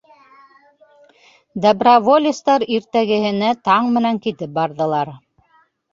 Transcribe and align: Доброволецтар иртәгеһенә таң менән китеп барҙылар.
Доброволецтар 1.65 2.65
иртәгеһенә 2.79 3.53
таң 3.69 3.93
менән 3.99 4.21
китеп 4.25 4.57
барҙылар. 4.57 5.13